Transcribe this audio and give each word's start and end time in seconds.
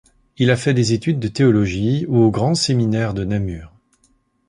Il 0.37 0.49
a 0.49 0.55
fait 0.57 0.73
des 0.73 0.93
études 0.93 1.19
de 1.19 1.27
théologie 1.27 2.07
au 2.07 2.31
Grand-Séminaire 2.31 3.13
de 3.13 3.23
Namur. 3.23 3.71